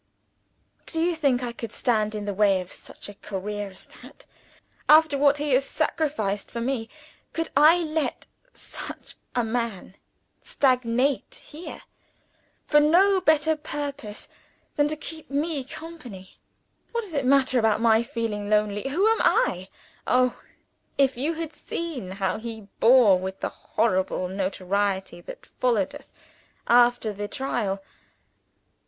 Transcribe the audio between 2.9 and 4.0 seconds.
a career as